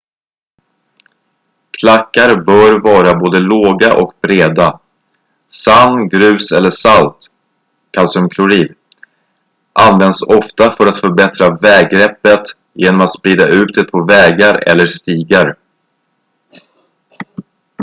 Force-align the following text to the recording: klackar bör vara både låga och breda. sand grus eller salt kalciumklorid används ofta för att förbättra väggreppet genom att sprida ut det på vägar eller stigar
klackar 1.79 2.35
bör 2.43 2.79
vara 2.79 3.19
både 3.19 3.39
låga 3.39 3.97
och 4.01 4.13
breda. 4.21 4.79
sand 5.47 6.11
grus 6.11 6.51
eller 6.51 6.69
salt 6.69 7.17
kalciumklorid 7.91 8.75
används 9.73 10.21
ofta 10.21 10.71
för 10.71 10.87
att 10.87 10.99
förbättra 10.99 11.55
väggreppet 11.55 12.41
genom 12.73 13.01
att 13.01 13.13
sprida 13.13 13.47
ut 13.47 13.73
det 13.75 13.83
på 13.83 14.03
vägar 14.05 14.63
eller 14.69 14.87
stigar 14.87 15.55